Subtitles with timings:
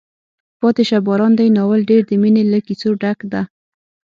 [0.59, 3.41] پاتې شه باران دی ناول ډېر د مینې له کیسو ډک ده.